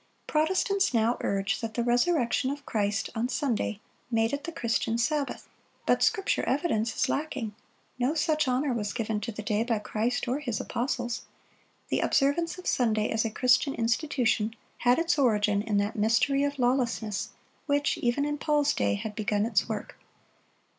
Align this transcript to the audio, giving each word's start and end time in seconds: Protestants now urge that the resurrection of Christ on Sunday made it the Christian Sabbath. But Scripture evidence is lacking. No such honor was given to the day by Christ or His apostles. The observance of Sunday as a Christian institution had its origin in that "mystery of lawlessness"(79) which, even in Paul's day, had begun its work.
Protestants 0.25 0.95
now 0.95 1.15
urge 1.21 1.59
that 1.61 1.75
the 1.75 1.83
resurrection 1.83 2.49
of 2.49 2.65
Christ 2.65 3.11
on 3.13 3.29
Sunday 3.29 3.79
made 4.09 4.33
it 4.33 4.45
the 4.45 4.51
Christian 4.51 4.97
Sabbath. 4.97 5.47
But 5.85 6.01
Scripture 6.01 6.41
evidence 6.49 6.95
is 6.95 7.07
lacking. 7.07 7.53
No 7.99 8.15
such 8.15 8.47
honor 8.47 8.73
was 8.73 8.93
given 8.93 9.21
to 9.21 9.31
the 9.31 9.43
day 9.43 9.63
by 9.63 9.77
Christ 9.77 10.27
or 10.27 10.39
His 10.39 10.59
apostles. 10.59 11.25
The 11.89 11.99
observance 11.99 12.57
of 12.57 12.65
Sunday 12.65 13.11
as 13.11 13.25
a 13.25 13.29
Christian 13.29 13.75
institution 13.75 14.55
had 14.79 14.97
its 14.97 15.19
origin 15.19 15.61
in 15.61 15.77
that 15.77 15.95
"mystery 15.95 16.43
of 16.43 16.57
lawlessness"(79) 16.57 17.33
which, 17.67 17.97
even 17.99 18.25
in 18.25 18.39
Paul's 18.39 18.73
day, 18.73 18.95
had 18.95 19.13
begun 19.13 19.45
its 19.45 19.69
work. 19.69 19.99